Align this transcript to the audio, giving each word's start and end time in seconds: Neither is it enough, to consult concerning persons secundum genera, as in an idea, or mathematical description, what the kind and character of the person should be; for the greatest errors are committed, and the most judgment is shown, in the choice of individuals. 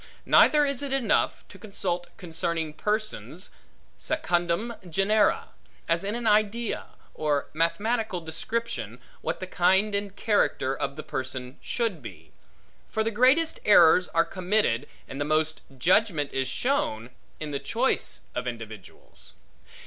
Neither 0.25 0.65
is 0.65 0.81
it 0.81 0.91
enough, 0.91 1.47
to 1.49 1.59
consult 1.59 2.07
concerning 2.17 2.73
persons 2.73 3.51
secundum 3.99 4.73
genera, 4.89 5.49
as 5.87 6.03
in 6.03 6.15
an 6.15 6.25
idea, 6.25 6.85
or 7.13 7.49
mathematical 7.53 8.19
description, 8.19 8.99
what 9.21 9.39
the 9.39 9.45
kind 9.45 9.93
and 9.93 10.15
character 10.15 10.75
of 10.75 10.95
the 10.95 11.03
person 11.03 11.59
should 11.61 12.01
be; 12.01 12.31
for 12.89 13.03
the 13.03 13.11
greatest 13.11 13.59
errors 13.63 14.07
are 14.07 14.25
committed, 14.25 14.87
and 15.07 15.21
the 15.21 15.23
most 15.23 15.61
judgment 15.77 16.33
is 16.33 16.47
shown, 16.47 17.11
in 17.39 17.51
the 17.51 17.59
choice 17.59 18.21
of 18.33 18.47
individuals. 18.47 19.35